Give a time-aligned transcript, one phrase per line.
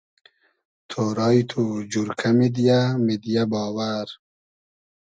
[0.89, 4.07] تۉرایی تو جورکۂ میدیۂ میدیۂ باوئر